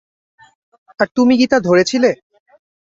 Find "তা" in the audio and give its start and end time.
1.47-1.57